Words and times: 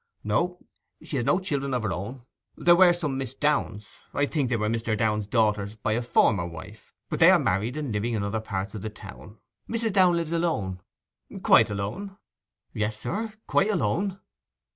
'No; 0.23 0.57
she 1.03 1.17
has 1.17 1.25
no 1.25 1.39
children 1.39 1.75
of 1.75 1.83
her 1.83 1.93
own. 1.93 2.23
There 2.57 2.75
were 2.75 2.91
some 2.91 3.19
Miss 3.19 3.35
Downes; 3.35 3.97
I 4.15 4.25
think 4.25 4.49
they 4.49 4.57
were 4.57 4.67
Mr. 4.67 4.97
Downe's 4.97 5.27
daughters 5.27 5.75
by 5.75 5.91
a 5.91 6.01
former 6.01 6.47
wife; 6.47 6.91
but 7.07 7.19
they 7.19 7.29
are 7.29 7.37
married 7.37 7.77
and 7.77 7.91
living 7.93 8.15
in 8.15 8.23
other 8.23 8.39
parts 8.41 8.73
of 8.73 8.81
the 8.81 8.89
town. 8.89 9.37
Mrs. 9.69 9.93
Downe 9.93 10.15
lives 10.17 10.31
alone.' 10.31 10.81
'Quite 11.43 11.69
alone?' 11.69 12.17
'Yes, 12.73 12.97
sir; 12.99 13.31
quite 13.45 13.69
alone. 13.69 14.19